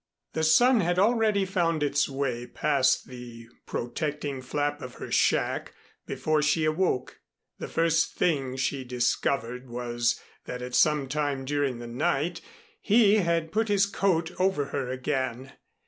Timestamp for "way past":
2.09-3.05